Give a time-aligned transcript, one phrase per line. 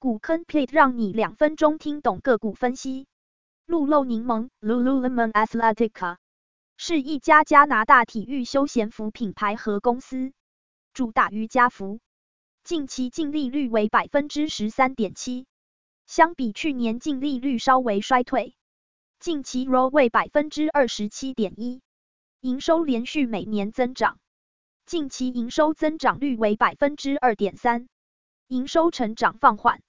[0.00, 3.06] 股坑 plate 让你两分钟听懂个股分析。
[3.66, 6.16] 露露柠檬 （Lululemon Athletica）
[6.78, 10.32] 是一家加拿大体育休闲服品牌和公司，
[10.94, 12.00] 主打瑜伽服。
[12.64, 15.44] 近期净利率为百分之十三点七，
[16.06, 18.54] 相比去年净利率稍微衰退。
[19.18, 21.82] 近期 ROE 为百分之二十七点一，
[22.40, 24.16] 营收连续每年增长，
[24.86, 27.86] 近期营收增长率为百分之二点三，
[28.48, 29.82] 营收成长放缓。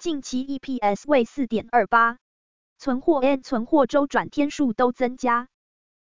[0.00, 2.16] 近期 EPS 为四点二八，
[2.78, 5.50] 存货 N 存货周转天数都增加。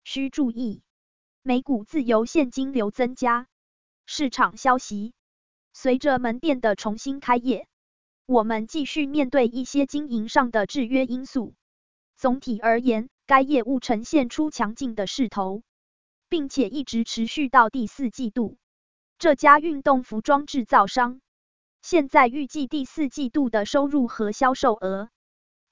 [0.04, 0.82] 需注意，
[1.40, 3.46] 每股自由现金流增加。
[4.04, 5.14] 市场消息，
[5.72, 7.66] 随着门店的重新开业，
[8.26, 11.54] 我们继续面对一些经营上的制约因素。
[12.16, 15.62] 总体而言，该业务呈现出强劲的势头，
[16.28, 18.58] 并且一直持续到第四季度。
[19.18, 21.22] 这家运动服装制造商。
[21.88, 25.08] 现在预计第四季度的收入和销售额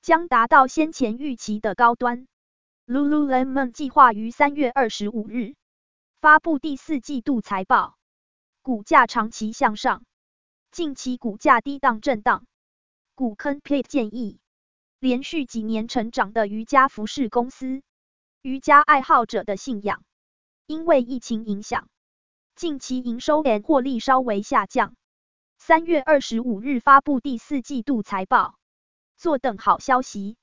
[0.00, 2.28] 将达到先前预期的高端。
[2.86, 5.56] Lululemon 计划于三月二十五日
[6.20, 7.96] 发布第四季度财报，
[8.62, 10.04] 股价长期向上，
[10.70, 12.46] 近期股价低档震荡。
[13.16, 14.38] 股坑 plate 建议，
[15.00, 17.82] 连续几年成长的瑜伽服饰公司，
[18.40, 20.04] 瑜伽爱好者的信仰，
[20.68, 21.88] 因为疫情影响，
[22.54, 24.94] 近期营收和获利稍微下降。
[25.66, 28.58] 三月二十五日发布第四季度财报，
[29.16, 30.36] 坐等好消息。